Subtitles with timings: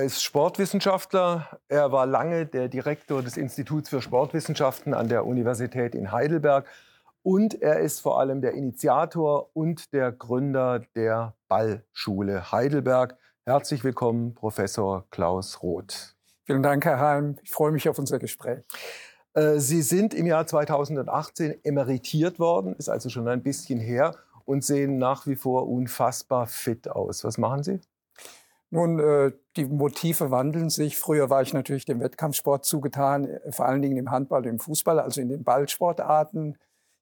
[0.00, 1.60] Er ist Sportwissenschaftler.
[1.68, 6.66] Er war lange der Direktor des Instituts für Sportwissenschaften an der Universität in Heidelberg.
[7.22, 13.18] Und er ist vor allem der Initiator und der Gründer der Ballschule Heidelberg.
[13.44, 16.16] Herzlich willkommen, Professor Klaus Roth.
[16.46, 17.36] Vielen Dank, Herr Heim.
[17.42, 18.64] Ich freue mich auf unser Gespräch.
[19.34, 24.14] Äh, Sie sind im Jahr 2018 emeritiert worden, ist also schon ein bisschen her
[24.46, 27.22] und sehen nach wie vor unfassbar fit aus.
[27.22, 27.80] Was machen Sie?
[28.70, 30.96] Nun, äh, die Motive wandeln sich.
[30.96, 34.58] Früher war ich natürlich dem Wettkampfsport zugetan, äh, vor allen Dingen im Handball und im
[34.60, 36.56] Fußball, also in den Ballsportarten.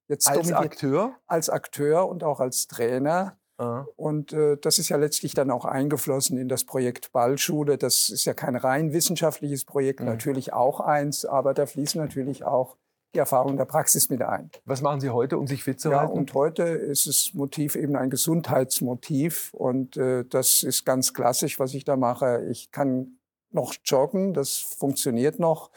[0.09, 1.15] Jetzt als Akteur?
[1.27, 3.39] Als Akteur und auch als Trainer.
[3.59, 3.87] Aha.
[3.97, 7.77] Und äh, das ist ja letztlich dann auch eingeflossen in das Projekt Ballschule.
[7.77, 10.07] Das ist ja kein rein wissenschaftliches Projekt, mhm.
[10.07, 12.77] natürlich auch eins, aber da fließen natürlich auch
[13.15, 14.51] die Erfahrung der Praxis mit ein.
[14.65, 16.13] Was machen Sie heute, um sich fit zu ja, halten?
[16.13, 19.53] Und heute ist das Motiv eben ein Gesundheitsmotiv.
[19.55, 22.47] Und äh, das ist ganz klassisch, was ich da mache.
[22.51, 23.19] Ich kann
[23.51, 25.71] noch joggen, das funktioniert noch.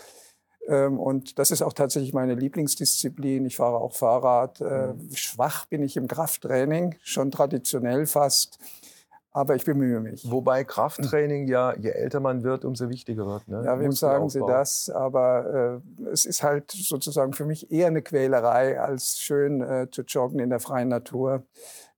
[0.68, 3.46] Ähm, und das ist auch tatsächlich meine Lieblingsdisziplin.
[3.46, 4.62] Ich fahre auch Fahrrad.
[4.62, 5.16] Äh, mhm.
[5.16, 8.60] Schwach bin ich im Krafttraining, schon traditionell fast
[9.32, 10.30] aber ich bemühe mich.
[10.30, 13.48] Wobei Krafttraining ja, je älter man wird, umso wichtiger wird.
[13.48, 13.64] Ne?
[13.66, 14.90] Ja, wem sagen Sie das?
[14.90, 20.02] Aber äh, es ist halt sozusagen für mich eher eine Quälerei, als schön äh, zu
[20.02, 21.44] joggen in der freien Natur.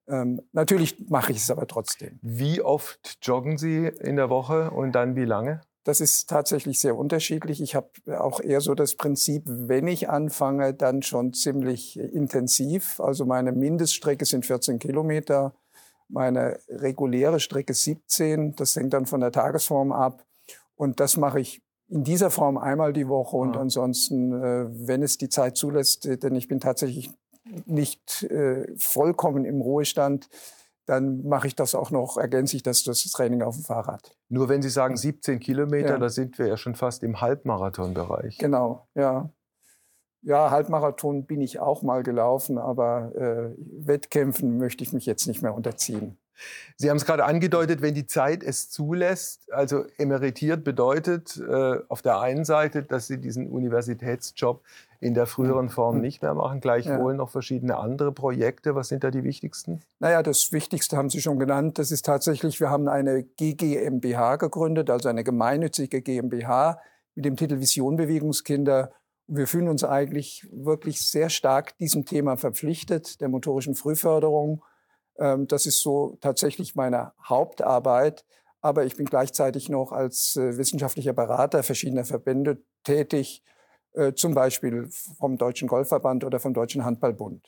[0.08, 2.20] Ähm, natürlich mache ich es aber trotzdem.
[2.22, 5.62] Wie oft joggen Sie in der Woche und dann wie lange?
[5.86, 7.62] Das ist tatsächlich sehr unterschiedlich.
[7.62, 13.02] Ich habe auch eher so das Prinzip, wenn ich anfange, dann schon ziemlich intensiv.
[13.02, 15.54] Also meine Mindeststrecke sind 14 Kilometer
[16.10, 18.56] meine reguläre Strecke 17.
[18.56, 20.26] Das hängt dann von der Tagesform ab.
[20.76, 23.62] Und das mache ich in dieser Form einmal die Woche und ja.
[23.62, 27.12] ansonsten, äh, wenn es die Zeit zulässt, äh, denn ich bin tatsächlich
[27.66, 30.30] nicht äh, vollkommen im Ruhestand,
[30.86, 34.16] dann mache ich das auch noch, ergänze ich das, das Training auf dem Fahrrad.
[34.30, 35.98] Nur wenn Sie sagen 17 Kilometer, ja.
[35.98, 38.38] da sind wir ja schon fast im Halbmarathonbereich.
[38.38, 39.30] Genau, ja.
[40.24, 45.42] Ja, Halbmarathon bin ich auch mal gelaufen, aber äh, Wettkämpfen möchte ich mich jetzt nicht
[45.42, 46.18] mehr unterziehen.
[46.78, 52.02] Sie haben es gerade angedeutet, wenn die Zeit es zulässt, also emeritiert bedeutet äh, auf
[52.02, 54.64] der einen Seite, dass Sie diesen Universitätsjob
[55.00, 57.18] in der früheren Form nicht mehr machen, gleichwohl ja.
[57.18, 58.74] noch verschiedene andere Projekte.
[58.74, 59.82] Was sind da die wichtigsten?
[60.00, 61.78] Naja, das Wichtigste haben Sie schon genannt.
[61.78, 66.80] Das ist tatsächlich, wir haben eine GGMBH gegründet, also eine gemeinnützige GmbH
[67.16, 68.92] mit dem Titel Vision Bewegungskinder
[69.28, 74.64] wir fühlen uns eigentlich wirklich sehr stark diesem Thema verpflichtet, der motorischen Frühförderung.
[75.18, 78.26] Ähm, das ist so tatsächlich meine Hauptarbeit.
[78.62, 83.44] Aber ich bin gleichzeitig noch als äh, wissenschaftlicher Berater verschiedener Verbände tätig,
[83.94, 87.46] äh, zum Beispiel vom Deutschen Golfverband oder vom Deutschen Handballbund.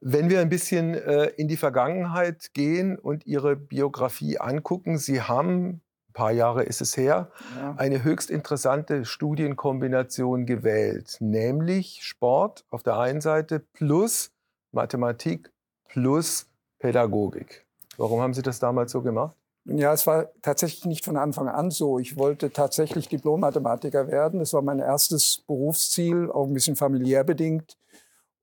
[0.00, 5.80] Wenn wir ein bisschen äh, in die Vergangenheit gehen und Ihre Biografie angucken, Sie haben
[6.12, 7.74] ein paar Jahre ist es her, ja.
[7.78, 14.30] eine höchst interessante Studienkombination gewählt, nämlich Sport auf der einen Seite plus
[14.72, 15.50] Mathematik
[15.88, 16.46] plus
[16.78, 17.64] Pädagogik.
[17.96, 19.34] Warum haben Sie das damals so gemacht?
[19.64, 21.98] Ja, es war tatsächlich nicht von Anfang an so.
[21.98, 24.40] Ich wollte tatsächlich Diplom-Mathematiker werden.
[24.40, 27.78] Das war mein erstes Berufsziel, auch ein bisschen familiär bedingt.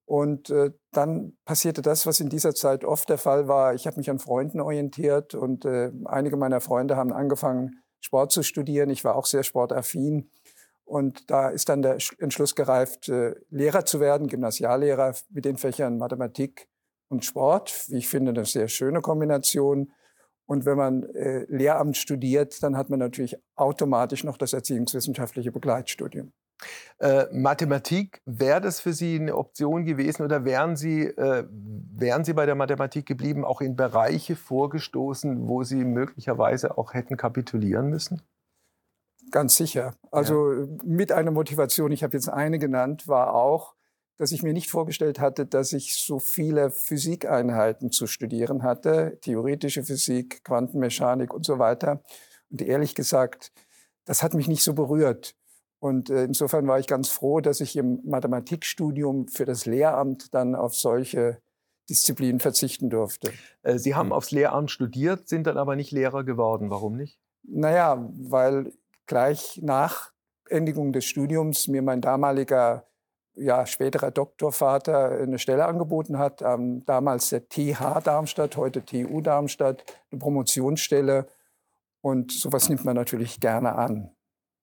[0.09, 3.75] Und äh, dann passierte das, was in dieser Zeit oft der Fall war.
[3.75, 8.41] Ich habe mich an Freunden orientiert und äh, einige meiner Freunde haben angefangen, Sport zu
[8.41, 8.89] studieren.
[8.89, 10.31] Ich war auch sehr sportaffin.
[10.83, 15.99] Und da ist dann der Entschluss gereift, äh, Lehrer zu werden, Gymnasiallehrer mit den Fächern
[15.99, 16.67] Mathematik
[17.09, 17.85] und Sport.
[17.89, 19.91] Wie ich finde, eine sehr schöne Kombination.
[20.47, 26.33] Und wenn man äh, Lehramt studiert, dann hat man natürlich automatisch noch das erziehungswissenschaftliche Begleitstudium.
[26.99, 32.33] Äh, Mathematik, wäre das für Sie eine Option gewesen oder wären Sie, äh, wären Sie
[32.33, 38.21] bei der Mathematik geblieben, auch in Bereiche vorgestoßen, wo Sie möglicherweise auch hätten kapitulieren müssen?
[39.31, 39.93] Ganz sicher.
[40.11, 40.67] Also ja.
[40.83, 43.75] mit einer Motivation, ich habe jetzt eine genannt, war auch,
[44.17, 49.83] dass ich mir nicht vorgestellt hatte, dass ich so viele Physikeinheiten zu studieren hatte, theoretische
[49.83, 52.03] Physik, Quantenmechanik und so weiter.
[52.49, 53.53] Und ehrlich gesagt,
[54.03, 55.35] das hat mich nicht so berührt.
[55.79, 60.55] Und äh, insofern war ich ganz froh, dass ich im Mathematikstudium für das Lehramt dann
[60.55, 61.41] auf solche
[61.89, 63.31] Disziplinen verzichten durfte.
[63.63, 66.69] Äh, Sie haben aufs Lehramt studiert, sind dann aber nicht Lehrer geworden.
[66.69, 67.19] Warum nicht?
[67.43, 68.73] Naja, weil
[69.07, 70.11] gleich nach
[70.49, 72.85] Endigung des Studiums mir mein damaliger,
[73.35, 79.83] ja, späterer Doktorvater eine Stelle angeboten hat, ähm, damals der TH Darmstadt, heute TU Darmstadt,
[80.11, 81.27] eine Promotionsstelle.
[82.01, 84.11] Und sowas nimmt man natürlich gerne an.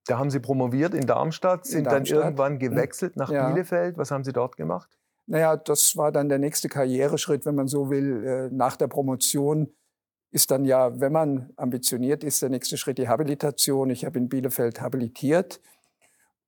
[0.07, 2.17] Da haben Sie promoviert in Darmstadt, sind in Darmstadt.
[2.17, 3.49] dann irgendwann gewechselt nach ja.
[3.49, 3.97] Bielefeld.
[3.97, 4.97] Was haben Sie dort gemacht?
[5.25, 9.73] Naja, das war dann der nächste Karriereschritt, wenn man so will, äh, nach der Promotion
[10.31, 13.89] ist dann ja, wenn man ambitioniert ist, der nächste Schritt die Habilitation.
[13.89, 15.61] Ich habe in Bielefeld habilitiert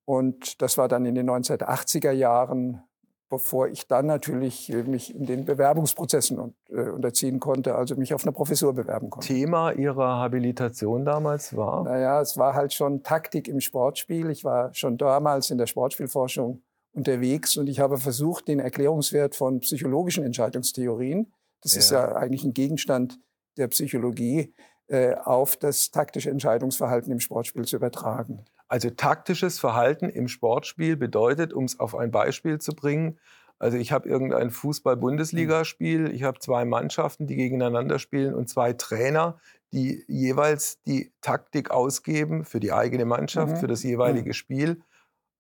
[0.06, 2.84] und das war dann in den 1980er Jahren,
[3.30, 8.24] bevor ich dann natürlich äh, mich in den Bewerbungsprozessen äh, unterziehen konnte, also mich auf
[8.24, 9.28] eine Professur bewerben konnte.
[9.28, 11.84] Thema Ihrer Habilitation damals war?
[11.84, 14.30] Naja, es war halt schon Taktik im Sportspiel.
[14.30, 16.62] Ich war schon damals in der Sportspielforschung
[16.92, 21.80] unterwegs und ich habe versucht, den Erklärungswert von psychologischen Entscheidungstheorien, das ja.
[21.80, 23.20] ist ja eigentlich ein Gegenstand
[23.58, 24.54] der Psychologie,
[24.88, 28.46] äh, auf das taktische Entscheidungsverhalten im Sportspiel zu übertragen.
[28.70, 33.20] Also taktisches Verhalten im Sportspiel bedeutet, um es auf ein Beispiel zu bringen,
[33.60, 39.38] also ich habe irgendein Fußball-Bundesligaspiel, ich habe zwei Mannschaften, die gegeneinander spielen und zwei Trainer,
[39.74, 43.60] die jeweils die Taktik ausgeben für die eigene Mannschaft, mhm.
[43.60, 44.34] für das jeweilige mhm.
[44.34, 44.82] Spiel.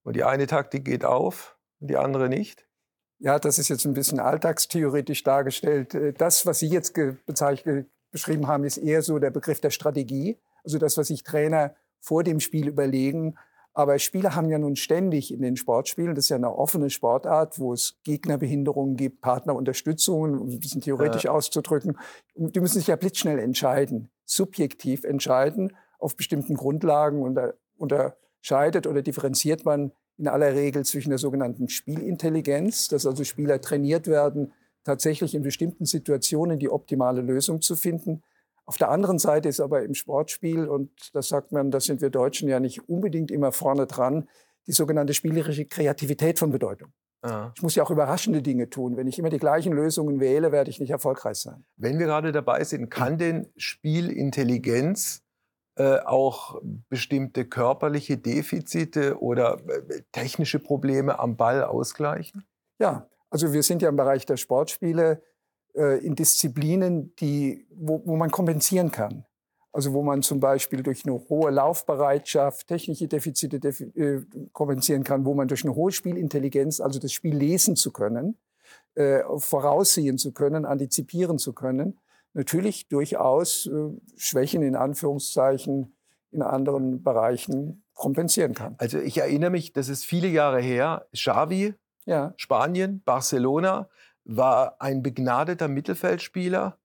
[0.03, 2.67] Und die eine Taktik geht auf und die andere nicht.
[3.19, 5.93] Ja, das ist jetzt ein bisschen alltagstheoretisch dargestellt.
[5.95, 6.93] Äh, das, was Sie jetzt
[8.11, 10.39] beschrieben haben, ist eher so der Begriff der Strategie.
[10.63, 13.35] Also das, was sich Trainer vor dem Spiel überlegen.
[13.73, 17.59] Aber Spieler haben ja nun ständig in den Sportspielen, das ist ja eine offene Sportart,
[17.59, 21.31] wo es Gegnerbehinderungen gibt, Partnerunterstützungen, um ein bisschen theoretisch ja.
[21.31, 21.97] auszudrücken.
[22.35, 27.21] Die müssen sich ja blitzschnell entscheiden, subjektiv entscheiden, auf bestimmten Grundlagen.
[27.21, 33.23] Und da unterscheidet oder differenziert man in aller Regel zwischen der sogenannten Spielintelligenz, dass also
[33.23, 34.51] Spieler trainiert werden,
[34.83, 38.23] tatsächlich in bestimmten Situationen die optimale Lösung zu finden.
[38.69, 42.11] Auf der anderen Seite ist aber im Sportspiel, und das sagt man, da sind wir
[42.11, 44.29] Deutschen ja nicht unbedingt immer vorne dran,
[44.67, 46.93] die sogenannte spielerische Kreativität von Bedeutung.
[47.21, 47.51] Aha.
[47.55, 48.95] Ich muss ja auch überraschende Dinge tun.
[48.95, 51.65] Wenn ich immer die gleichen Lösungen wähle, werde ich nicht erfolgreich sein.
[51.77, 55.23] Wenn wir gerade dabei sind, kann denn Spielintelligenz
[55.73, 62.45] äh, auch bestimmte körperliche Defizite oder äh, technische Probleme am Ball ausgleichen?
[62.77, 65.23] Ja, also wir sind ja im Bereich der Sportspiele
[65.79, 69.25] äh, in Disziplinen, die, wo, wo man kompensieren kann.
[69.71, 75.25] Also wo man zum Beispiel durch eine hohe Laufbereitschaft technische Defizite defi äh, kompensieren kann,
[75.25, 78.37] wo man durch eine hohe Spielintelligenz, also das Spiel lesen zu können,
[78.95, 81.99] äh, voraussehen zu können, antizipieren zu können,
[82.33, 85.93] natürlich durchaus äh, Schwächen in Anführungszeichen
[86.31, 88.75] in anderen Bereichen kompensieren kann.
[88.79, 91.75] Also ich erinnere mich, das ist viele Jahre her, Xavi
[92.09, 92.33] ja.
[92.37, 93.87] Spanien, Barcelona,
[94.29, 96.77] war ein begnadeter Mittelfeldspieler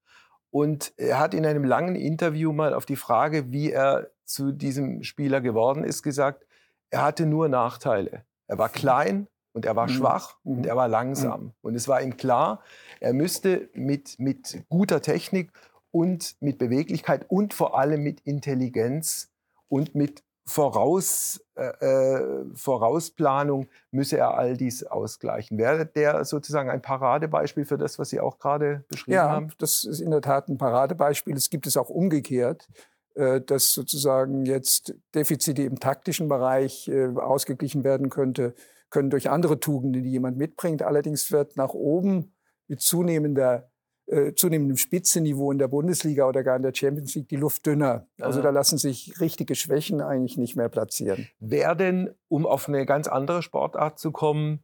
[0.50, 5.02] und er hat in einem langen Interview mal auf die Frage, wie er zu diesem
[5.02, 6.46] Spieler geworden ist, gesagt,
[6.90, 8.24] er hatte nur Nachteile.
[8.46, 9.92] Er war klein und er war mhm.
[9.92, 10.64] schwach und mhm.
[10.64, 11.42] er war langsam.
[11.42, 11.52] Mhm.
[11.60, 12.62] Und es war ihm klar,
[13.00, 15.52] er müsste mit, mit guter Technik
[15.90, 19.32] und mit Beweglichkeit und vor allem mit Intelligenz
[19.68, 25.56] und mit Voraus, äh, äh, Vorausplanung müsse er all dies ausgleichen.
[25.56, 29.48] Wäre der sozusagen ein Paradebeispiel für das, was Sie auch gerade beschrieben ja, haben?
[29.48, 31.34] Ja, das ist in der Tat ein Paradebeispiel.
[31.34, 32.68] Es gibt es auch umgekehrt,
[33.14, 38.54] äh, dass sozusagen jetzt Defizite im taktischen Bereich äh, ausgeglichen werden könnte,
[38.90, 40.82] können durch andere Tugenden, die jemand mitbringt.
[40.82, 42.34] Allerdings wird nach oben
[42.68, 43.70] mit zunehmender
[44.06, 48.06] äh, zunehmendem Spitzenniveau in der Bundesliga oder gar in der Champions League die Luft dünner.
[48.20, 51.28] Also da lassen sich richtige Schwächen eigentlich nicht mehr platzieren.
[51.40, 54.62] Wer denn, um auf eine ganz andere Sportart zu kommen,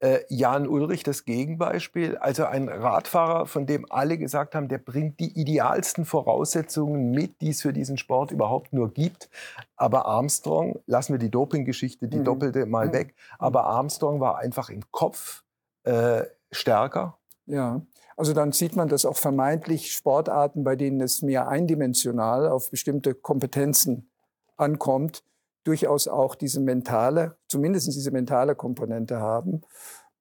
[0.00, 5.20] äh, Jan Ulrich das Gegenbeispiel, also ein Radfahrer, von dem alle gesagt haben, der bringt
[5.20, 9.30] die idealsten Voraussetzungen mit, die es für diesen Sport überhaupt nur gibt.
[9.76, 12.24] Aber Armstrong, lassen wir die Dopinggeschichte, die mhm.
[12.24, 12.92] doppelte mal mhm.
[12.92, 15.44] weg, aber Armstrong war einfach im Kopf
[15.84, 17.18] äh, stärker.
[17.46, 17.80] Ja,
[18.16, 23.14] also dann sieht man, dass auch vermeintlich Sportarten, bei denen es mehr eindimensional auf bestimmte
[23.14, 24.10] Kompetenzen
[24.56, 25.22] ankommt,
[25.64, 29.62] durchaus auch diese mentale, zumindest diese mentale Komponente haben.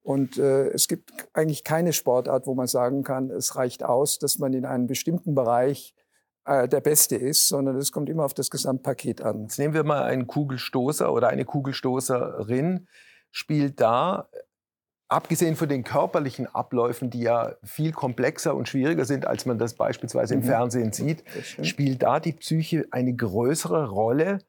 [0.01, 4.39] Und äh, es gibt eigentlich keine Sportart, wo man sagen kann, es reicht aus, dass
[4.39, 5.95] man in einem bestimmten Bereich
[6.45, 9.43] äh, der Beste ist, sondern es kommt immer auf das Gesamtpaket an.
[9.43, 12.87] Jetzt nehmen wir mal einen Kugelstoßer oder eine Kugelstoßerin.
[13.31, 14.29] Spielt da
[15.07, 19.75] abgesehen von den körperlichen Abläufen, die ja viel komplexer und schwieriger sind, als man das
[19.75, 20.45] beispielsweise im mhm.
[20.45, 21.23] Fernsehen sieht,
[21.61, 24.39] spielt da die Psyche eine größere Rolle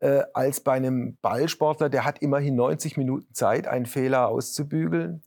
[0.00, 5.22] äh, als bei einem Ballsportler, der hat immerhin 90 Minuten Zeit, einen Fehler auszubügeln?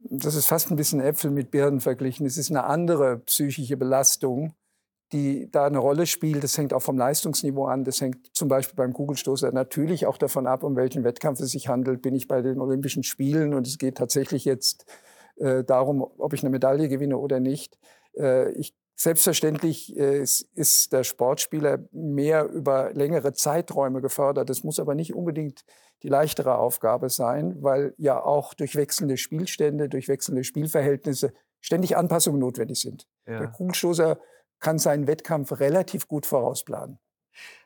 [0.00, 2.26] Das ist fast ein bisschen Äpfel mit Birnen verglichen.
[2.26, 4.54] Es ist eine andere psychische Belastung
[5.14, 6.42] die da eine Rolle spielt.
[6.42, 7.84] Das hängt auch vom Leistungsniveau an.
[7.84, 11.68] Das hängt zum Beispiel beim Kugelstoßer natürlich auch davon ab, um welchen Wettkampf es sich
[11.68, 12.02] handelt.
[12.02, 14.86] Bin ich bei den Olympischen Spielen und es geht tatsächlich jetzt
[15.36, 17.78] äh, darum, ob ich eine Medaille gewinne oder nicht.
[18.18, 24.50] Äh, ich, selbstverständlich äh, ist der Sportspieler mehr über längere Zeiträume gefördert.
[24.50, 25.64] Das muss aber nicht unbedingt
[26.02, 32.40] die leichtere Aufgabe sein, weil ja auch durch wechselnde Spielstände, durch wechselnde Spielverhältnisse ständig Anpassungen
[32.40, 33.06] notwendig sind.
[33.26, 33.38] Ja.
[33.38, 34.18] Der Kugelstoßer
[34.64, 36.98] kann seinen Wettkampf relativ gut vorausplanen.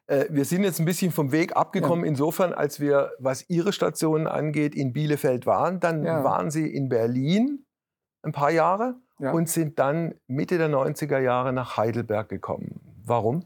[0.09, 2.11] Äh, wir sind jetzt ein bisschen vom Weg abgekommen, ja.
[2.11, 5.79] insofern, als wir, was Ihre Stationen angeht, in Bielefeld waren.
[5.79, 6.25] Dann ja.
[6.25, 7.65] waren Sie in Berlin
[8.23, 9.31] ein paar Jahre ja.
[9.33, 12.81] und sind dann Mitte der 90er Jahre nach Heidelberg gekommen.
[13.05, 13.45] Warum?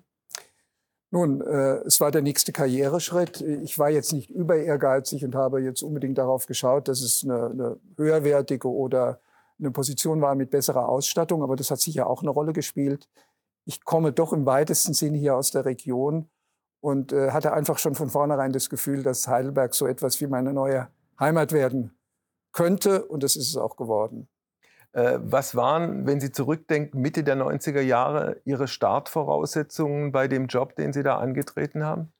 [1.10, 3.42] Nun, äh, es war der nächste Karriereschritt.
[3.42, 7.50] Ich war jetzt nicht über ehrgeizig und habe jetzt unbedingt darauf geschaut, dass es eine,
[7.50, 9.20] eine höherwertige oder
[9.58, 13.08] eine Position war mit besserer Ausstattung, aber das hat sicher auch eine Rolle gespielt.
[13.64, 16.28] Ich komme doch im weitesten Sinne hier aus der Region
[16.80, 20.52] und äh, hatte einfach schon von vornherein das Gefühl, dass Heidelberg so etwas wie meine
[20.52, 20.88] neue
[21.18, 21.96] Heimat werden
[22.52, 24.28] könnte und das ist es auch geworden.
[24.92, 30.76] Äh, was waren, wenn Sie zurückdenken, Mitte der 90er Jahre Ihre Startvoraussetzungen bei dem Job,
[30.76, 32.12] den Sie da angetreten haben?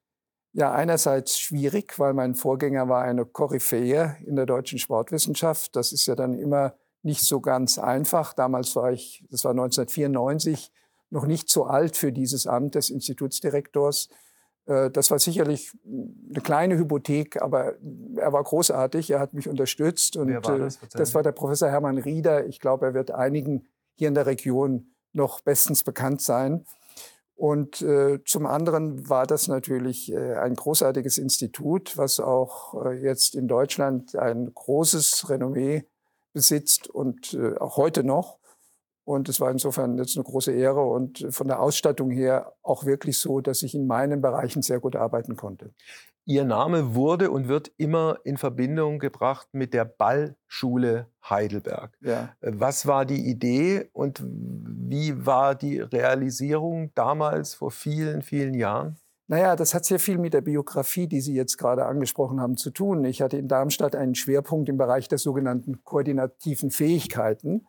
[0.54, 5.74] Ja, einerseits schwierig, weil mein Vorgänger war eine Koryphäe in der deutschen Sportwissenschaft.
[5.76, 8.34] Das ist ja dann immer nicht so ganz einfach.
[8.34, 10.70] Damals war ich, das war 1994,
[11.12, 14.08] noch nicht so alt für dieses Amt des Institutsdirektors.
[14.66, 17.74] Äh, das war sicherlich eine kleine Hypothek, aber
[18.16, 19.10] er war großartig.
[19.10, 20.16] Er hat mich unterstützt.
[20.16, 20.76] Und war das?
[20.76, 22.46] Äh, das war der Professor Hermann Rieder.
[22.46, 26.64] Ich glaube, er wird einigen hier in der Region noch bestens bekannt sein.
[27.34, 33.34] Und äh, zum anderen war das natürlich äh, ein großartiges Institut, was auch äh, jetzt
[33.34, 35.84] in Deutschland ein großes Renommee
[36.32, 38.38] besitzt und äh, auch heute noch.
[39.04, 43.18] Und es war insofern jetzt eine große Ehre und von der Ausstattung her auch wirklich
[43.18, 45.72] so, dass ich in meinen Bereichen sehr gut arbeiten konnte.
[46.24, 51.98] Ihr Name wurde und wird immer in Verbindung gebracht mit der Ballschule Heidelberg.
[52.00, 52.36] Ja.
[52.40, 58.98] Was war die Idee und wie war die Realisierung damals vor vielen, vielen Jahren?
[59.26, 62.70] Naja, das hat sehr viel mit der Biografie, die Sie jetzt gerade angesprochen haben, zu
[62.70, 63.04] tun.
[63.04, 67.66] Ich hatte in Darmstadt einen Schwerpunkt im Bereich der sogenannten koordinativen Fähigkeiten.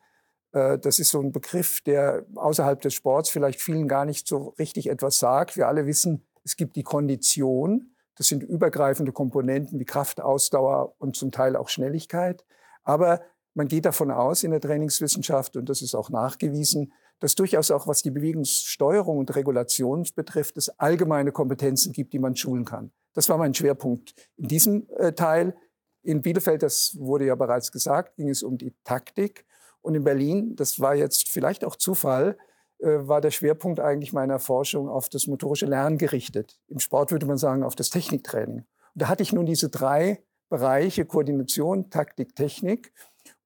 [0.53, 4.49] Äh, das ist so ein Begriff, der außerhalb des Sports vielleicht vielen gar nicht so
[4.59, 5.57] richtig etwas sagt.
[5.57, 7.95] Wir alle wissen, es gibt die Kondition.
[8.15, 12.45] Das sind übergreifende Komponenten wie Kraft, Ausdauer und zum Teil auch Schnelligkeit.
[12.83, 13.21] Aber
[13.55, 17.87] man geht davon aus in der Trainingswissenschaft, und das ist auch nachgewiesen, dass durchaus auch,
[17.87, 22.91] was die Bewegungssteuerung und Regulation betrifft, es allgemeine Kompetenzen gibt, die man schulen kann.
[23.13, 25.55] Das war mein Schwerpunkt in diesem äh, Teil.
[26.01, 29.45] In Bielefeld, das wurde ja bereits gesagt, ging es um die Taktik.
[29.83, 32.37] Und in Berlin, das war jetzt vielleicht auch Zufall,
[32.79, 36.57] äh, war der Schwerpunkt eigentlich meiner Forschung auf das motorische Lernen gerichtet.
[36.67, 38.59] Im Sport würde man sagen, auf das Techniktraining.
[38.59, 42.93] Und da hatte ich nun diese drei Bereiche, Koordination, Taktik, Technik.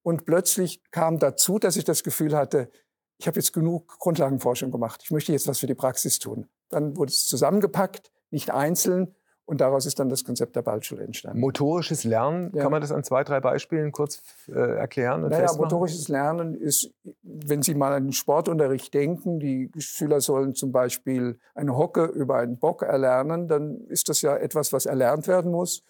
[0.02, 2.70] Und plötzlich kam dazu, dass ich das Gefühl hatte,
[3.18, 5.02] ich habe jetzt genug Grundlagenforschung gemacht.
[5.02, 6.48] Ich möchte jetzt was für die Praxis tun.
[6.68, 9.14] Dann wurde es zusammengepackt, nicht einzeln,
[9.48, 11.40] und daraus ist dann das Konzept der Ballschule entstanden.
[11.40, 12.62] Motorisches Lernen, ja.
[12.62, 15.24] kann man das an zwei, drei Beispielen kurz äh, erklären?
[15.24, 15.64] Und naja, festmachen?
[15.64, 21.38] motorisches Lernen ist, wenn Sie mal an den Sportunterricht denken, die Schüler sollen zum Beispiel
[21.54, 25.82] eine Hocke über einen Bock erlernen, dann ist das ja etwas, was erlernt werden muss.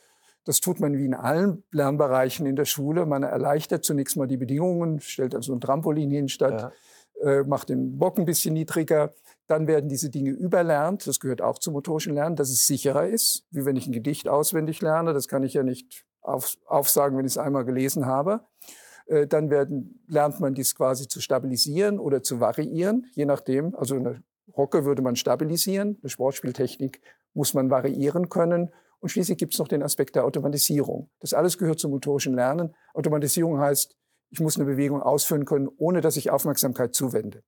[0.45, 3.07] Das tut man wie in allen Lernbereichen in der Schule.
[3.07, 6.73] Man erleichtert zunächst mal die Bedingungen, stellt also ein Trampolin hin statt,
[7.21, 7.29] ja.
[7.29, 9.15] äh, macht den Bock ein bisschen niedriger
[9.49, 11.07] dann werden diese Dinge überlernt.
[11.07, 14.28] Das gehört auch zum motorischen Lernen, dass es sicherer ist, wie wenn ich ein Gedicht
[14.28, 15.14] auswendig lerne.
[15.14, 18.47] Das kann ich ja nicht auf, aufsagen, wenn ich es einmal gelesen habe.
[19.07, 23.75] Äh, dann werden, lernt man dies quasi zu stabilisieren oder zu variieren, je nachdem.
[23.75, 24.23] Also eine
[24.55, 27.00] Hocke würde man stabilisieren, eine Sportspieltechnik
[27.33, 28.71] muss man variieren können.
[29.00, 31.11] Und schließlich gibt es noch den Aspekt der Automatisierung.
[31.21, 32.75] Das alles gehört zum motorischen Lernen.
[32.95, 33.97] Automatisierung heißt,
[34.31, 37.43] ich muss eine Bewegung ausführen können, ohne dass ich Aufmerksamkeit zuwende.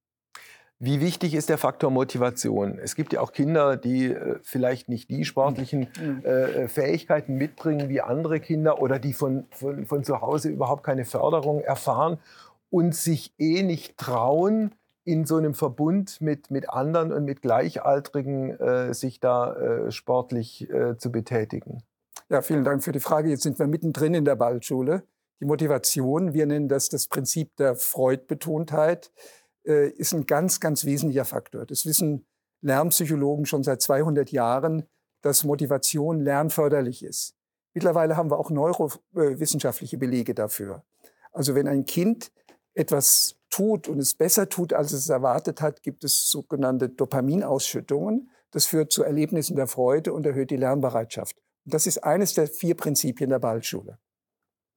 [0.82, 2.78] Wie wichtig ist der Faktor Motivation?
[2.78, 6.25] Es gibt ja auch Kinder, die äh, vielleicht nicht die sportlichen mhm.
[6.25, 11.04] äh, Fähigkeiten mitbringen wie andere Kinder oder die von, von, von zu Hause überhaupt keine
[11.04, 12.18] Förderung erfahren
[12.70, 18.58] und sich eh nicht trauen, in so einem Verbund mit, mit anderen und mit Gleichaltrigen
[18.58, 21.82] äh, sich da äh, sportlich äh, zu betätigen.
[22.28, 23.28] Ja, vielen Dank für die Frage.
[23.28, 25.02] Jetzt sind wir mittendrin in der Ballschule.
[25.40, 29.10] Die Motivation, wir nennen das das Prinzip der Freudbetontheit.
[29.67, 31.67] Äh, ist ein ganz, ganz wesentlicher Faktor.
[31.67, 32.26] Das wissen
[32.62, 34.85] Lernpsychologen schon seit 200 Jahren,
[35.23, 37.35] dass Motivation lernförderlich ist.
[37.75, 40.85] Mittlerweile haben wir auch neurowissenschaftliche Belege dafür.
[41.33, 42.33] Also wenn ein Kind
[42.75, 48.31] etwas tut und es besser tut, als es erwartet hat, gibt es sogenannte Dopaminausschüttungen.
[48.50, 51.37] Das führt zu Erlebnissen der Freude und erhöht die Lernbereitschaft.
[51.64, 53.99] Und das ist eines der vier Prinzipien der Ballschule.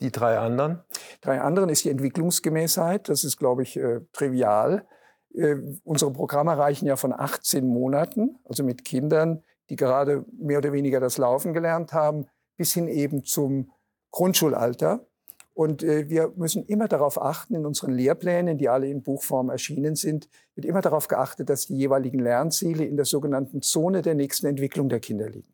[0.02, 0.82] Die drei anderen?
[1.22, 3.10] Drei anderen ist die Entwicklungsgemäßheit.
[3.10, 4.86] Das ist, glaube ich, äh, trivial.
[5.34, 10.74] Äh, unsere Programme reichen ja von 18 Monaten, also mit Kindern, die gerade mehr oder
[10.74, 12.26] weniger das Laufen gelernt haben,
[12.58, 13.72] bis hin eben zum
[14.12, 15.08] Grundschulalter.
[15.54, 19.96] Und äh, wir müssen immer darauf achten, in unseren Lehrplänen, die alle in Buchform erschienen
[19.96, 24.48] sind, wird immer darauf geachtet, dass die jeweiligen Lernziele in der sogenannten Zone der nächsten
[24.48, 25.53] Entwicklung der Kinder liegen.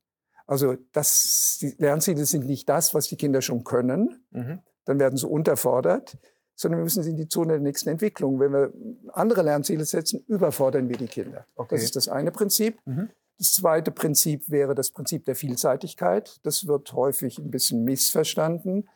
[0.49, 4.59] Also das, die Lernziele sind nicht das, was die Kinder schon können, mhm.
[4.85, 6.17] dann werden sie unterfordert,
[6.55, 8.39] sondern wir müssen sie in die Zone der nächsten Entwicklung.
[8.39, 8.73] Wenn wir
[9.13, 11.45] andere Lernziele setzen, überfordern wir die Kinder.
[11.55, 11.75] Okay.
[11.75, 12.79] Das ist das eine Prinzip.
[12.85, 13.09] Mhm.
[13.37, 16.39] Das zweite Prinzip wäre das Prinzip der Vielseitigkeit.
[16.41, 18.89] Das wird häufig ein bisschen missverstanden.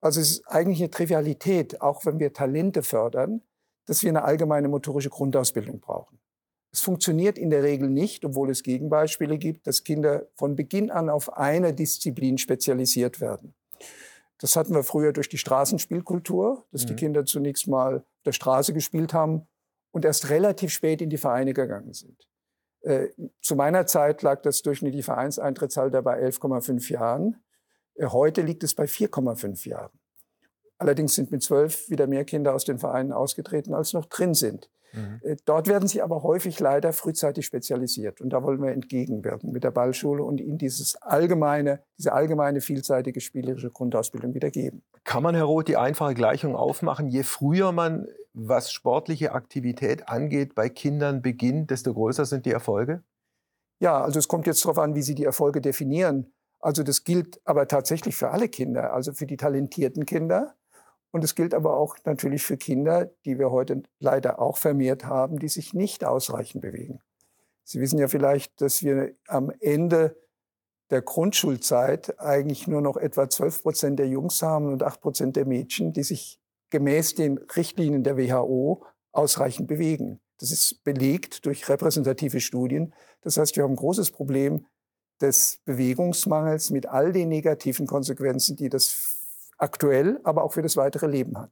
[0.00, 3.42] Also es ist eigentlich eine Trivialität, auch wenn wir Talente fördern,
[3.86, 6.19] dass wir eine allgemeine motorische Grundausbildung brauchen.
[6.72, 11.10] Es funktioniert in der Regel nicht, obwohl es Gegenbeispiele gibt, dass Kinder von Beginn an
[11.10, 13.54] auf eine Disziplin spezialisiert werden.
[14.38, 16.86] Das hatten wir früher durch die Straßenspielkultur, dass mhm.
[16.86, 19.46] die Kinder zunächst mal auf der Straße gespielt haben
[19.90, 22.26] und erst relativ spät in die Vereine gegangen sind.
[22.82, 23.08] Äh,
[23.42, 27.42] zu meiner Zeit lag das durchschnittliche Vereinseintrittshalter bei 11,5 Jahren.
[27.94, 29.98] Äh, heute liegt es bei 4,5 Jahren.
[30.78, 34.70] Allerdings sind mit zwölf wieder mehr Kinder aus den Vereinen ausgetreten, als noch drin sind.
[34.92, 35.20] Mhm.
[35.22, 38.20] Äh, dort werden sie aber häufig leider frühzeitig spezialisiert.
[38.20, 43.20] Und da wollen wir entgegenwirken mit der Ballschule und ihnen dieses allgemeine, diese allgemeine vielseitige
[43.20, 44.82] spielerische Grundausbildung wieder geben.
[45.04, 47.08] Kann man, Herr Roth, die einfache Gleichung aufmachen?
[47.08, 53.02] Je früher man, was sportliche Aktivität angeht, bei Kindern beginnt, desto größer sind die Erfolge?
[53.80, 56.32] Ja, also es kommt jetzt darauf an, wie Sie die Erfolge definieren.
[56.60, 60.54] Also das gilt aber tatsächlich für alle Kinder, also für die talentierten Kinder.
[61.12, 65.38] Und es gilt aber auch natürlich für Kinder, die wir heute leider auch vermehrt haben,
[65.38, 67.00] die sich nicht ausreichend bewegen.
[67.64, 70.16] Sie wissen ja vielleicht, dass wir am Ende
[70.90, 75.46] der Grundschulzeit eigentlich nur noch etwa 12 Prozent der Jungs haben und 8 Prozent der
[75.46, 76.40] Mädchen, die sich
[76.70, 80.20] gemäß den Richtlinien der WHO ausreichend bewegen.
[80.38, 82.94] Das ist belegt durch repräsentative Studien.
[83.20, 84.66] Das heißt, wir haben ein großes Problem
[85.20, 89.09] des Bewegungsmangels mit all den negativen Konsequenzen, die das
[89.60, 91.50] aktuell, aber auch für das weitere Leben hat.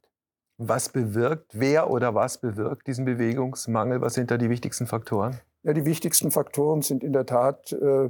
[0.57, 4.01] Was bewirkt, wer oder was bewirkt diesen Bewegungsmangel?
[4.01, 5.39] Was sind da die wichtigsten Faktoren?
[5.63, 8.09] Ja, die wichtigsten Faktoren sind in der Tat äh,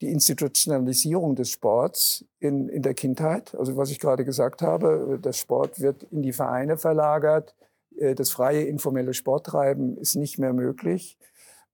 [0.00, 3.54] die Institutionalisierung des Sports in, in der Kindheit.
[3.54, 7.54] Also was ich gerade gesagt habe, der Sport wird in die Vereine verlagert.
[7.98, 11.18] Äh, das freie informelle Sporttreiben ist nicht mehr möglich.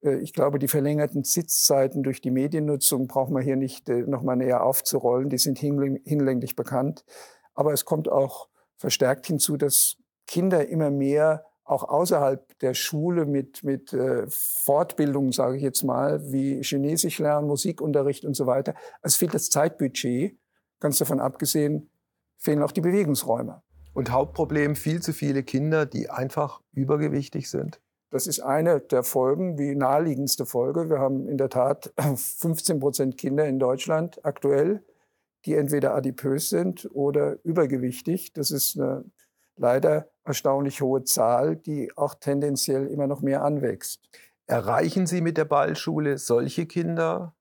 [0.03, 4.23] Äh, ich glaube, die verlängerten Sitzzeiten durch die Mediennutzung brauchen wir hier nicht äh, noch
[4.23, 5.29] mal näher aufzurollen.
[5.29, 7.05] Die sind hinlänglich bekannt.
[7.55, 13.62] Aber es kommt auch verstärkt hinzu, dass Kinder immer mehr auch außerhalb der Schule mit,
[13.62, 18.75] mit äh, Fortbildungen, sage ich jetzt mal, wie Chinesisch lernen, Musikunterricht und so weiter.
[19.03, 20.37] Es fehlt das Zeitbudget.
[20.81, 21.91] Ganz davon abgesehen,
[22.38, 23.62] fehlen auch die Bewegungsräume.
[23.95, 27.81] Und Hauptproblem, viel zu viele Kinder, die einfach übergewichtig sind?
[28.11, 30.91] Das ist eine der Folgen, die naheliegendste Folge.
[30.91, 34.85] Wir haben in der Tat 15 Prozent Kinder in Deutschland aktuell,
[35.45, 38.33] die entweder adipös sind oder übergewichtig.
[38.33, 39.05] Das ist eine
[39.57, 44.01] leider erstaunlich hohe Zahl, die auch tendenziell immer noch mehr anwächst.
[44.47, 47.35] Erreichen Sie mit der Ballschule solche Kinder?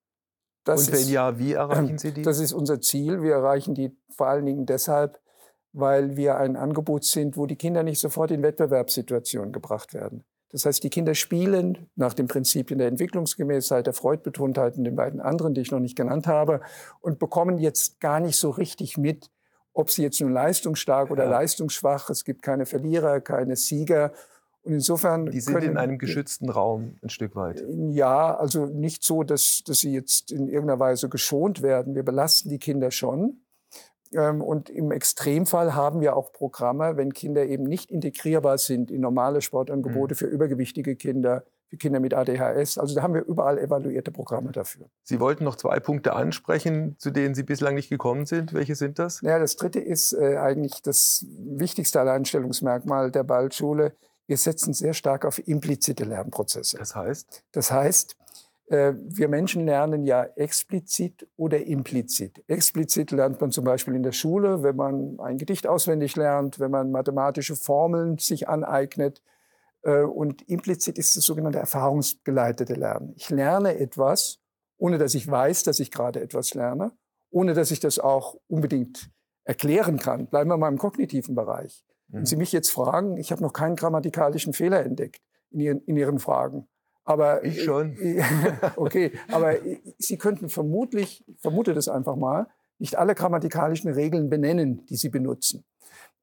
[0.64, 2.22] Das Und wenn ist, ja, wie erreichen Sie die?
[2.22, 3.24] Das ist unser Ziel.
[3.24, 5.20] Wir erreichen die vor allen Dingen deshalb,
[5.74, 10.24] weil wir ein Angebot sind, wo die Kinder nicht sofort in Wettbewerbssituationen gebracht werden.
[10.52, 15.22] Das heißt, die Kinder spielen nach den Prinzipien der Entwicklungsgemäßheit, der Freudbetontheit und den beiden
[15.22, 16.62] anderen, die ich noch nicht genannt habe,
[17.00, 19.30] und bekommen jetzt gar nicht so richtig mit,
[19.74, 24.12] ob sie jetzt nun leistungsstark oder leistungsschwach, es gibt keine Verlierer, keine Sieger.
[24.64, 25.28] Und insofern.
[25.28, 27.64] Die sind können, in einem geschützten Raum ein Stück weit.
[27.92, 31.96] Ja, also nicht so, dass, dass sie jetzt in irgendeiner Weise geschont werden.
[31.96, 33.42] Wir belasten die Kinder schon.
[34.14, 39.02] Ähm, und im Extremfall haben wir auch Programme, wenn Kinder eben nicht integrierbar sind in
[39.02, 40.18] normale Sportangebote mhm.
[40.18, 42.78] für übergewichtige Kinder, für Kinder mit ADHS.
[42.78, 44.88] Also da haben wir überall evaluierte Programme dafür.
[45.04, 48.54] Sie wollten noch zwei Punkte ansprechen, zu denen Sie bislang nicht gekommen sind.
[48.54, 49.22] Welche sind das?
[49.22, 53.94] Ja, das dritte ist äh, eigentlich das wichtigste Alleinstellungsmerkmal der Ballschule.
[54.28, 56.78] Wir setzen sehr stark auf implizite Lernprozesse.
[56.78, 57.44] Das heißt?
[57.52, 58.16] Das heißt,
[58.72, 62.44] wir Menschen lernen ja explizit oder implizit.
[62.48, 66.72] Explizit lernt man zum Beispiel in der Schule, wenn man ein Gedicht auswendig lernt, wenn
[66.72, 69.22] man mathematische Formeln sich aneignet.
[69.84, 73.14] Äh, und implizit ist das sogenannte erfahrungsgeleitete Lernen.
[73.18, 74.40] Ich lerne etwas,
[74.78, 76.92] ohne dass ich weiß, dass ich gerade etwas lerne,
[77.30, 79.10] ohne dass ich das auch unbedingt
[79.44, 80.28] erklären kann.
[80.28, 81.84] Bleiben wir mal im kognitiven Bereich.
[82.08, 82.40] Wenn Sie mhm.
[82.40, 86.68] mich jetzt fragen, ich habe noch keinen grammatikalischen Fehler entdeckt in Ihren, in Ihren Fragen.
[87.04, 87.98] Aber ich schon.
[88.76, 89.56] okay, aber
[89.98, 95.10] Sie könnten vermutlich, ich vermute das einfach mal, nicht alle grammatikalischen Regeln benennen, die Sie
[95.10, 95.64] benutzen.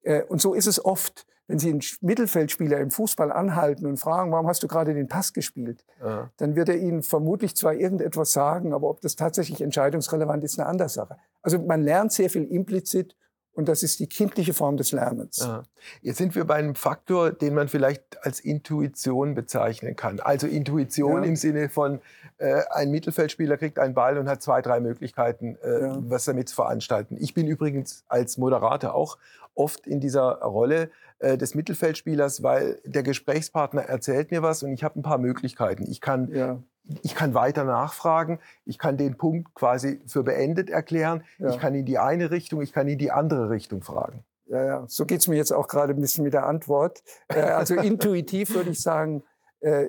[0.02, 4.30] Äh, und so ist es oft, wenn Sie einen Mittelfeldspieler im Fußball anhalten und fragen,
[4.32, 5.84] warum hast du gerade den Pass gespielt?
[6.00, 6.30] Ja.
[6.36, 10.68] Dann wird er Ihnen vermutlich zwar irgendetwas sagen, aber ob das tatsächlich entscheidungsrelevant ist, eine
[10.68, 11.16] andere Sache.
[11.42, 13.16] Also man lernt sehr viel implizit
[13.58, 15.38] Und das ist die kindliche Form des Lernens.
[15.38, 15.64] Ja.
[16.00, 20.20] Jetzt sind wir bei einem Faktor, den man vielleicht als Intuition bezeichnen kann.
[20.20, 21.28] Also Intuition ja.
[21.28, 21.98] im Sinne von,
[22.36, 25.98] äh, ein Mittelfeldspieler kriegt einen Ball und hat zwei, drei Möglichkeiten, äh, ja.
[26.02, 27.16] was damit zu veranstalten.
[27.18, 29.18] Ich bin übrigens als Moderator auch
[29.56, 34.84] oft in dieser Rolle äh, des Mittelfeldspielers, weil der Gesprächspartner erzählt mir was und ich
[34.84, 35.90] habe ein paar Möglichkeiten.
[35.90, 36.62] Ich kann ja
[37.02, 41.50] ich kann weiter nachfragen, ich kann den Punkt quasi für beendet erklären, ja.
[41.50, 44.24] ich kann in die eine Richtung, ich kann in die andere Richtung fragen.
[44.46, 44.84] Ja, ja.
[44.88, 47.02] so geht es mir jetzt auch gerade ein bisschen mit der Antwort.
[47.28, 49.22] Äh, also intuitiv würde ich sagen,
[49.60, 49.88] äh,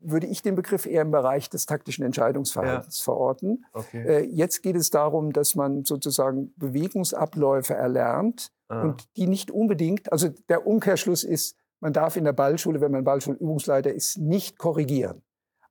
[0.00, 3.04] würde ich den Begriff eher im Bereich des taktischen Entscheidungsverhaltens ja.
[3.04, 3.64] verorten.
[3.72, 4.04] Okay.
[4.06, 8.82] Äh, jetzt geht es darum, dass man sozusagen Bewegungsabläufe erlernt ah.
[8.82, 13.04] und die nicht unbedingt, also der Umkehrschluss ist, man darf in der Ballschule, wenn man
[13.04, 15.22] Ballschulübungsleiter ist, nicht korrigieren.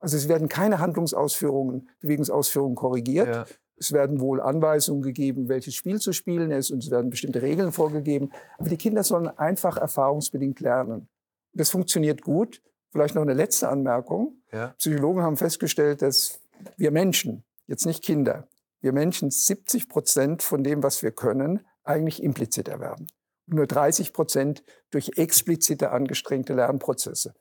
[0.02, 3.28] Also es werden keine Handlungsausführungen, Bewegungsausführungen korrigiert.
[3.28, 3.46] Ja.
[3.78, 7.72] Es werden wohl Anweisungen gegeben, welches Spiel zu spielen ist und es werden bestimmte Regeln
[7.72, 8.32] vorgegeben.
[8.58, 11.08] Aber die Kinder sollen einfach erfahrungsbedingt lernen.
[11.54, 12.62] Das funktioniert gut.
[12.92, 14.42] Vielleicht noch eine letzte Anmerkung.
[14.52, 14.70] Ja.
[14.78, 16.42] Psychologen haben festgestellt, dass
[16.78, 18.48] wir Menschen, jetzt nicht Kinder,
[18.82, 23.08] wir Menschen 70 Prozent von dem, was wir können, eigentlich implizit erwerben.
[23.48, 27.34] Und nur 30 Prozent durch explizite angestrengte Lernprozesse.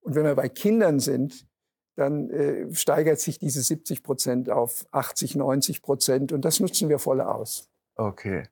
[0.00, 1.46] Und wenn wir bei Kindern sind,
[1.96, 6.98] dann äh, steigert sich diese 70 Prozent auf 80, 90 Prozent und das nutzen wir
[6.98, 7.68] voll aus.
[7.96, 8.44] Okay.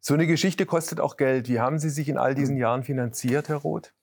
[0.00, 1.48] So eine Geschichte kostet auch Geld.
[1.48, 3.94] Wie haben Sie sich in all diesen Jahren finanziert, Herr Roth?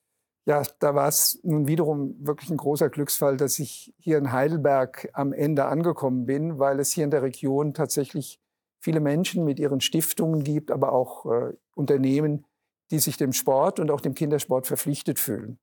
[0.45, 5.09] Ja, da war es nun wiederum wirklich ein großer Glücksfall, dass ich hier in Heidelberg
[5.13, 8.39] am Ende angekommen bin, weil es hier in der Region tatsächlich
[8.79, 12.45] viele Menschen mit ihren Stiftungen gibt, aber auch äh, Unternehmen,
[12.89, 15.59] die sich dem Sport und auch dem Kindersport verpflichtet fühlen.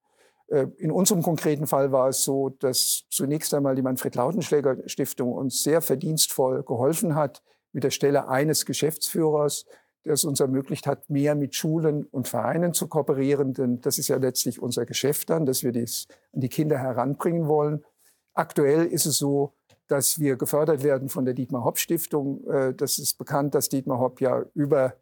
[0.48, 5.80] Äh, in unserem konkreten Fall war es so, dass zunächst einmal die Manfred-Lautenschläger-Stiftung uns sehr
[5.80, 9.66] verdienstvoll geholfen hat mit der Stelle eines Geschäftsführers,
[10.04, 13.52] der es uns ermöglicht hat, mehr mit Schulen und Vereinen zu kooperieren.
[13.52, 17.46] Denn das ist ja letztlich unser Geschäft dann, dass wir dies an die Kinder heranbringen
[17.46, 17.84] wollen.
[18.32, 19.52] Aktuell ist es so,
[19.86, 22.46] dass wir gefördert werden von der Dietmar Hopp Stiftung.
[22.48, 24.94] Äh, das ist bekannt, dass Dietmar Hopp ja über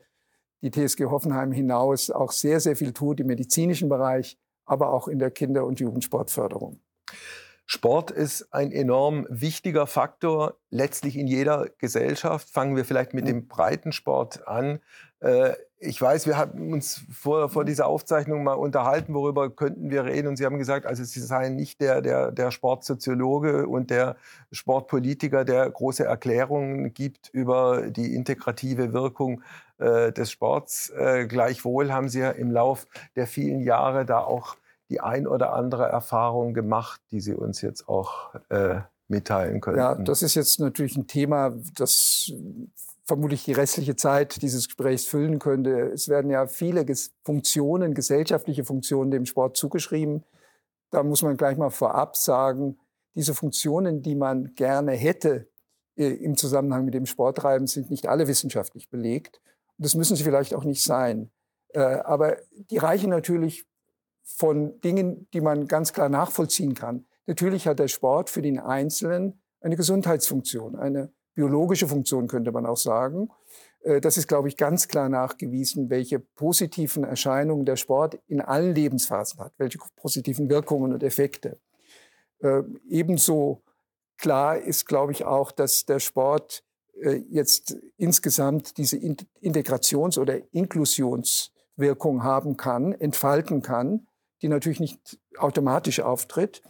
[0.63, 5.19] die TSG Hoffenheim hinaus auch sehr, sehr viel tut im medizinischen Bereich aber auch in
[5.19, 6.81] der Kinder- und Jugendsportförderung.
[7.67, 12.49] Sport ist ein enorm wichtiger Faktor, letztlich in jeder Gesellschaft.
[12.49, 14.79] Fangen wir vielleicht mit dem Breitensport an.
[15.19, 20.05] Äh, ich weiß, wir hatten uns vor, vor dieser Aufzeichnung mal unterhalten, worüber könnten wir
[20.05, 20.29] reden.
[20.29, 24.17] Und Sie haben gesagt, also Sie seien nicht der, der, der Sportsoziologe und der
[24.53, 29.43] Sportpolitiker, der große Erklärungen gibt über die integrative Wirkung
[29.79, 30.91] äh, des Sports.
[30.91, 34.57] Äh, gleichwohl haben Sie ja im Lauf der vielen Jahre da auch
[34.89, 39.79] die ein oder andere Erfahrung gemacht, die Sie uns jetzt auch äh, mitteilen können.
[39.79, 42.33] Ja, das ist jetzt natürlich ein Thema, das
[43.05, 45.91] vermutlich die restliche Zeit dieses Gesprächs füllen könnte.
[45.93, 46.85] Es werden ja viele
[47.25, 50.25] Funktionen, gesellschaftliche Funktionen dem Sport zugeschrieben.
[50.91, 52.79] Da muss man gleich mal vorab sagen,
[53.15, 55.49] diese Funktionen, die man gerne hätte
[55.97, 59.41] äh, im Zusammenhang mit dem Sporttreiben, sind nicht alle wissenschaftlich belegt.
[59.79, 61.31] Das müssen sie vielleicht auch nicht sein.
[61.69, 62.37] Äh, aber
[62.71, 63.67] die reichen natürlich
[64.27, 67.07] von Dingen, die man ganz klar nachvollziehen kann.
[67.27, 72.77] Natürlich hat der Sport für den Einzelnen eine Gesundheitsfunktion, eine biologische Funktion könnte man auch
[72.77, 73.29] sagen.
[73.83, 78.75] Äh, das ist, glaube ich, ganz klar nachgewiesen, welche positiven Erscheinungen der Sport in allen
[78.75, 81.59] Lebensphasen hat, welche positiven Wirkungen und Effekte.
[82.41, 83.63] Äh, ebenso
[84.19, 86.65] klar ist, glaube ich, auch, dass der Sport
[87.01, 94.07] äh, jetzt insgesamt diese Integrations- oder Inklusionswirkung haben kann, entfalten kann,
[94.47, 96.63] die natürlich nicht automatisch auftritt.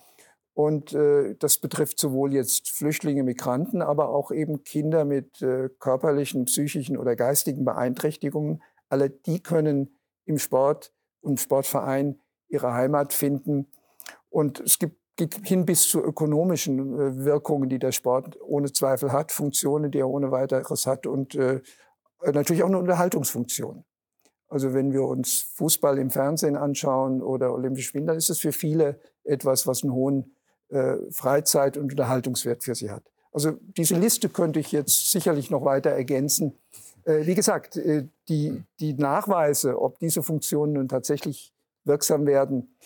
[0.55, 6.47] Und äh, das betrifft sowohl jetzt Flüchtlinge, Migranten, aber auch eben Kinder mit äh, körperlichen,
[6.47, 8.63] psychischen oder geistigen Beeinträchtigungen.
[8.89, 13.71] Alle die können im Sport und Sportverein ihre Heimat finden.
[14.31, 14.97] Und es gibt
[15.47, 20.09] hin bis zu ökonomischen äh, Wirkungen, die der Sport ohne Zweifel hat, Funktionen, die er
[20.09, 21.61] ohne weiteres hat und äh,
[22.25, 23.85] natürlich auch eine Unterhaltungsfunktion.
[24.49, 28.53] Also wenn wir uns Fußball im Fernsehen anschauen oder Olympische Spiele, dann ist es für
[28.53, 30.37] viele etwas, was einen hohen
[30.69, 33.03] äh, Freizeit- und Unterhaltungswert für sie hat.
[33.33, 36.59] Also diese Liste könnte ich jetzt sicherlich noch weiter ergänzen.
[37.05, 41.53] Äh, wie gesagt, äh, die, die Nachweise, ob diese Funktionen nun tatsächlich
[41.85, 42.77] wirksam werden,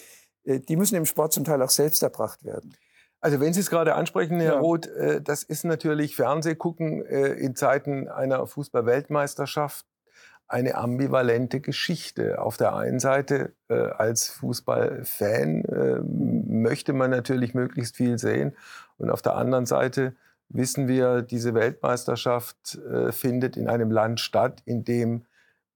[0.44, 2.74] äh, die müssen im Sport zum Teil auch selbst erbracht werden.
[3.20, 4.60] Also wenn Sie es gerade ansprechen, Herr ja.
[4.60, 9.84] Roth, äh, das ist natürlich Fernsehgucken äh, in Zeiten einer Fußball-Weltmeisterschaft
[10.50, 12.40] eine ambivalente Geschichte.
[12.40, 15.64] Auf der einen Seite als Fußballfan
[16.48, 18.56] möchte man natürlich möglichst viel sehen
[18.98, 20.14] und auf der anderen Seite
[20.48, 25.24] wissen wir, diese Weltmeisterschaft findet in einem Land statt, in dem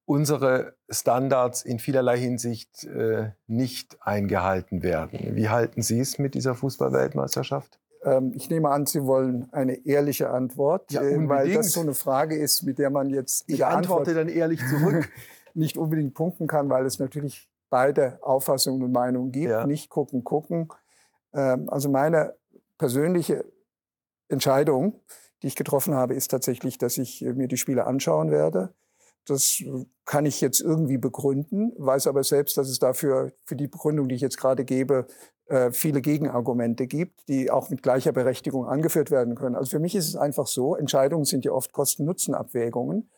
[0.07, 5.35] unsere Standards in vielerlei Hinsicht äh, nicht eingehalten werden.
[5.35, 7.79] Wie halten Sie es mit dieser Fußballweltmeisterschaft?
[8.05, 11.95] Ähm, ich nehme an, Sie wollen eine ehrliche Antwort, ja, äh, weil das so eine
[11.95, 15.09] Frage ist, mit der man jetzt ich antworte Antwort dann ehrlich zurück
[15.55, 19.51] nicht unbedingt punkten kann, weil es natürlich beide Auffassungen und Meinungen gibt.
[19.51, 19.67] Ja.
[19.67, 20.69] Nicht gucken, gucken.
[21.33, 22.35] Ähm, also meine
[22.79, 23.45] persönliche
[24.29, 25.01] Entscheidung,
[25.43, 28.75] die ich getroffen habe, ist tatsächlich, dass ich mir die Spiele anschauen werde.
[29.27, 29.63] Das
[30.05, 34.15] kann ich jetzt irgendwie begründen, weiß aber selbst, dass es dafür, für die Begründung, die
[34.15, 35.07] ich jetzt gerade gebe,
[35.47, 39.57] äh, viele Gegenargumente gibt, die auch mit gleicher Berechtigung angeführt werden können.
[39.57, 43.11] Also für mich ist es einfach so, Entscheidungen sind ja oft Kosten-Nutzen-Abwägungen.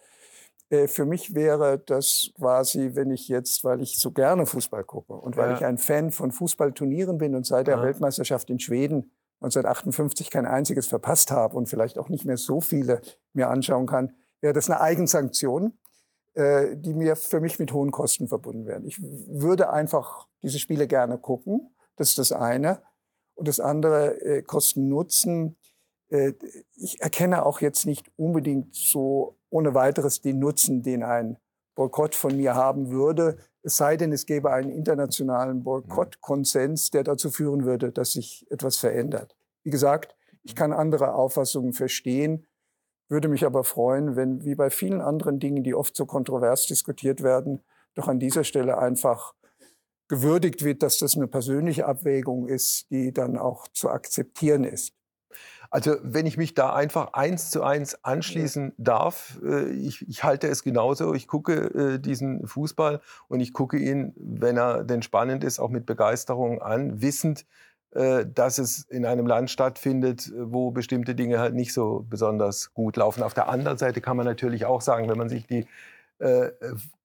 [0.70, 5.12] Äh, für mich wäre das quasi, wenn ich jetzt, weil ich so gerne Fußball gucke
[5.12, 5.56] und weil ja.
[5.56, 7.82] ich ein Fan von Fußballturnieren bin und seit der ja.
[7.82, 13.02] Weltmeisterschaft in Schweden 1958 kein einziges verpasst habe und vielleicht auch nicht mehr so viele
[13.34, 15.74] mir anschauen kann, wäre das eine Eigensanktion,
[16.36, 18.86] äh, die mir für mich mit hohen Kosten verbunden wären.
[18.86, 21.74] Ich würde einfach diese Spiele gerne gucken.
[21.96, 22.82] Das ist das eine.
[23.34, 25.56] Und das andere, äh, Kosten Nutzen.
[26.10, 26.34] Äh,
[26.74, 31.38] ich erkenne auch jetzt nicht unbedingt so ohne weiteres den Nutzen, den ein
[31.74, 33.38] Boykott von mir haben würde.
[33.62, 38.76] Es sei denn, es gäbe einen internationalen Boykottkonsens, der dazu führen würde, dass sich etwas
[38.76, 39.34] verändert.
[39.62, 42.46] Wie gesagt, ich kann andere Auffassungen verstehen,
[43.08, 47.22] würde mich aber freuen, wenn, wie bei vielen anderen Dingen, die oft so kontrovers diskutiert
[47.22, 47.62] werden,
[47.94, 49.34] doch an dieser Stelle einfach
[50.08, 54.92] gewürdigt wird, dass das eine persönliche Abwägung ist, die dann auch zu akzeptieren ist.
[55.70, 60.46] Also wenn ich mich da einfach eins zu eins anschließen darf, äh, ich, ich halte
[60.46, 61.12] es genauso.
[61.14, 65.70] Ich gucke äh, diesen Fußball und ich gucke ihn, wenn er denn spannend ist, auch
[65.70, 67.46] mit Begeisterung an, wissend,
[68.34, 73.22] dass es in einem Land stattfindet, wo bestimmte Dinge halt nicht so besonders gut laufen.
[73.22, 75.66] Auf der anderen Seite kann man natürlich auch sagen, wenn man sich die
[76.18, 76.50] äh,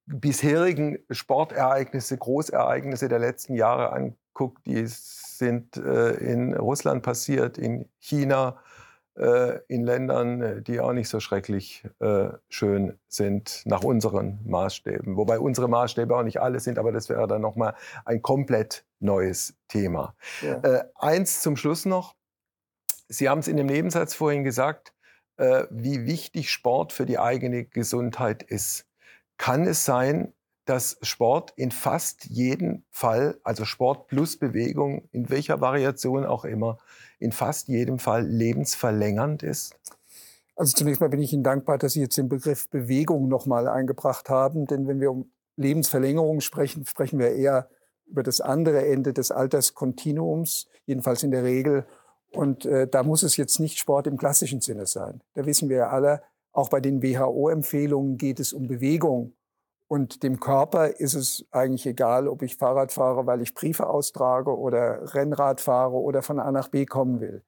[0.06, 8.58] bisherigen Sportereignisse, Großereignisse der letzten Jahre anguckt, die sind äh, in Russland passiert, in China,
[8.58, 8.71] äh,
[9.68, 15.18] in Ländern, äh, die auch nicht so schrecklich äh, schön sind nach unseren Maßstäben.
[15.18, 19.56] Wobei unsere Maßstäbe auch nicht alle sind, aber das wäre dann nochmal ein komplett neues
[19.68, 20.16] Thema.
[20.42, 20.60] Ja.
[20.62, 22.16] Äh, eins zum Schluss noch.
[23.10, 24.94] Sie haben es in dem Nebensatz vorhin gesagt,
[25.36, 28.86] äh, wie wichtig Sport für die eigene Gesundheit ist.
[29.38, 30.34] Kann es sein,
[30.66, 36.78] dass Sport in fast jedem Fall, also Sport plus Bewegung, in welcher Variation auch immer,
[37.20, 39.76] in fast jedem Fall lebensverlängernd ist?
[40.56, 44.30] Also zunächst mal bin ich Ihnen dankbar, dass Sie jetzt den Begriff Bewegung nochmal eingebracht
[44.30, 44.66] haben.
[44.66, 47.70] Denn wenn wir um Lebensverlängerung sprechen, sprechen wir eher
[48.06, 51.86] über das andere Ende des Alterskontinuums, jedenfalls in der Regel.
[52.32, 55.22] Und äh, da muss es jetzt nicht Sport im klassischen Sinne sein.
[55.34, 56.22] Da wissen wir ja alle,
[56.52, 59.34] auch bei den WHO-Empfehlungen geht es um Bewegung.
[59.92, 64.58] Und dem Körper ist es eigentlich egal, ob ich Fahrrad fahre, weil ich Briefe austrage
[64.58, 67.44] oder Rennrad fahre oder von A nach B kommen will.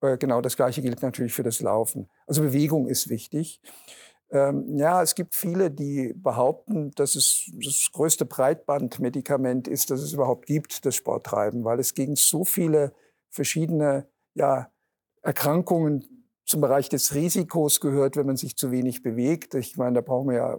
[0.00, 2.08] Äh, genau das Gleiche gilt natürlich für das Laufen.
[2.26, 3.60] Also Bewegung ist wichtig.
[4.30, 10.12] Ähm, ja, es gibt viele, die behaupten, dass es das größte Breitbandmedikament ist, das es
[10.12, 12.94] überhaupt gibt, das Sporttreiben, weil es gegen so viele
[13.30, 14.72] verschiedene ja,
[15.22, 16.15] Erkrankungen
[16.46, 19.54] zum Bereich des Risikos gehört, wenn man sich zu wenig bewegt.
[19.54, 20.58] Ich meine, da brauchen wir ja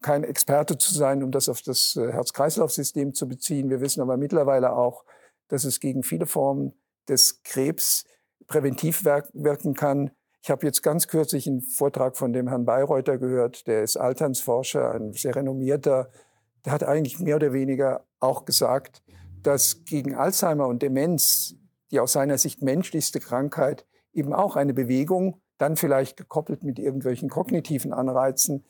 [0.00, 3.68] kein Experte zu sein, um das auf das äh, Herz-Kreislauf-System zu beziehen.
[3.68, 5.04] Wir wissen aber mittlerweile auch,
[5.48, 6.72] dass es gegen viele Formen
[7.06, 8.04] des Krebs
[8.46, 10.10] präventiv wirken kann.
[10.42, 14.92] Ich habe jetzt ganz kürzlich einen Vortrag von dem Herrn Bayreuther gehört, der ist Alternsforscher,
[14.92, 16.08] ein sehr renommierter.
[16.64, 19.02] Der hat eigentlich mehr oder weniger auch gesagt,
[19.42, 21.56] dass gegen Alzheimer und Demenz,
[21.90, 27.28] die aus seiner Sicht menschlichste Krankheit, eben auch eine Bewegung, dann vielleicht gekoppelt mit irgendwelchen
[27.28, 28.64] kognitiven Anreizen,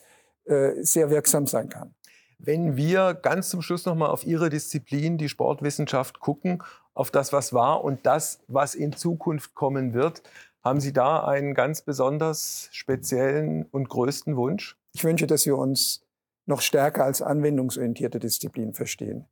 [0.45, 1.95] äh, sehr wirksam sein kann.
[2.39, 7.53] Wenn wir ganz zum Schluss nochmal auf Ihre Disziplin, die Sportwissenschaft, gucken, auf das, was
[7.53, 10.23] war und das, was in Zukunft kommen wird,
[10.63, 14.77] haben Sie da einen ganz besonders speziellen und größten Wunsch?
[14.93, 16.05] Ich wünsche, dass wir uns
[16.45, 19.27] noch stärker als anwendungsorientierte Disziplin verstehen.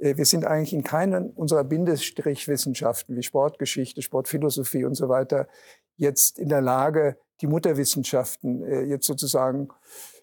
[0.00, 5.46] Äh, wir sind eigentlich in keinen unserer Bindestrichwissenschaften wie Sportgeschichte, Sportphilosophie und so weiter
[5.96, 9.68] jetzt in der Lage, die Mutterwissenschaften äh, jetzt sozusagen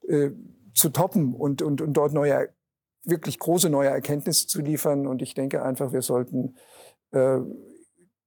[0.07, 0.31] äh,
[0.73, 2.49] zu toppen und, und, und dort neue,
[3.03, 5.07] wirklich große neue Erkenntnisse zu liefern.
[5.07, 6.55] Und ich denke einfach, wir sollten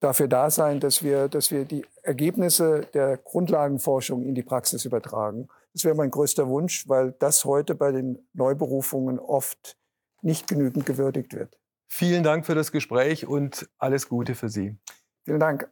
[0.00, 5.48] dafür da sein, dass wir, dass wir die Ergebnisse der Grundlagenforschung in die Praxis übertragen.
[5.74, 9.76] Das wäre mein größter Wunsch, weil das heute bei den Neuberufungen oft
[10.22, 11.58] nicht genügend gewürdigt wird.
[11.88, 14.76] Vielen Dank für das Gespräch und alles Gute für Sie.
[15.24, 15.68] Vielen Dank.